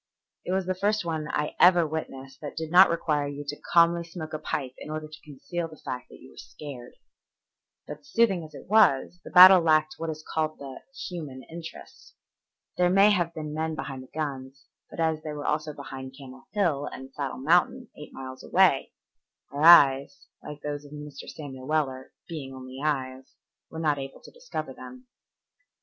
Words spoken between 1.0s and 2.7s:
one I ever witnessed that